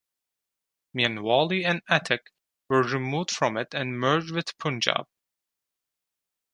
Mianwali 0.97 1.63
and 1.63 1.83
Attock 1.87 2.31
were 2.69 2.81
removed 2.81 3.29
from 3.29 3.55
it 3.55 3.75
and 3.75 3.99
merged 3.99 4.31
with 4.31 4.57
Punjab. 4.57 5.05